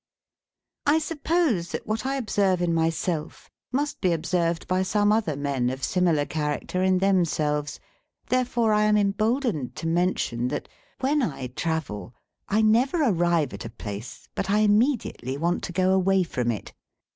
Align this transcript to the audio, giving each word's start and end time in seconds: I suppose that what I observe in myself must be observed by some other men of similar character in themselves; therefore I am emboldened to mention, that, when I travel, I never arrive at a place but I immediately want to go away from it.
I 0.87 0.97
suppose 0.97 1.69
that 1.71 1.85
what 1.85 2.07
I 2.07 2.15
observe 2.15 2.59
in 2.59 2.73
myself 2.73 3.51
must 3.71 4.01
be 4.01 4.13
observed 4.13 4.67
by 4.67 4.81
some 4.81 5.11
other 5.11 5.35
men 5.35 5.69
of 5.69 5.83
similar 5.83 6.25
character 6.25 6.81
in 6.81 6.97
themselves; 6.97 7.79
therefore 8.29 8.73
I 8.73 8.85
am 8.85 8.97
emboldened 8.97 9.75
to 9.75 9.85
mention, 9.85 10.47
that, 10.47 10.67
when 11.01 11.21
I 11.21 11.45
travel, 11.49 12.15
I 12.49 12.63
never 12.63 13.03
arrive 13.07 13.53
at 13.53 13.63
a 13.63 13.69
place 13.69 14.27
but 14.33 14.49
I 14.49 14.61
immediately 14.61 15.37
want 15.37 15.61
to 15.65 15.71
go 15.71 15.93
away 15.93 16.23
from 16.23 16.49
it. 16.49 16.73